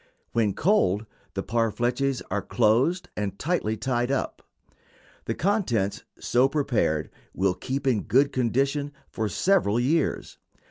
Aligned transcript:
When 0.31 0.55
cold, 0.55 1.05
the 1.35 1.43
parfleches 1.43 2.23
are 2.31 2.41
closed 2.41 3.09
and 3.15 3.37
tightly 3.37 3.77
tied 3.77 4.09
up. 4.09 4.41
The 5.25 5.35
contents 5.35 6.01
so 6.19 6.49
prepared 6.49 7.11
will 7.35 7.53
keep 7.53 7.85
in 7.85 8.01
good 8.05 8.33
condition 8.33 8.93
for 9.11 9.29
several 9.29 9.79
years. 9.79 10.39